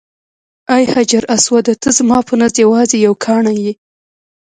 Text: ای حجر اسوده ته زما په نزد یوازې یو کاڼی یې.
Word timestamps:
ای 0.75 0.83
حجر 0.93 1.23
اسوده 1.35 1.73
ته 1.81 1.89
زما 1.97 2.19
په 2.27 2.33
نزد 2.41 2.57
یوازې 2.65 2.97
یو 3.05 3.13
کاڼی 3.25 3.55
یې. 3.65 3.73